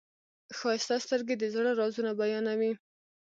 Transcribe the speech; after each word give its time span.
ښایسته 0.57 0.95
سترګې 1.05 1.35
د 1.37 1.43
زړه 1.55 1.71
رازونه 1.81 2.11
بیانوي. 2.19 2.71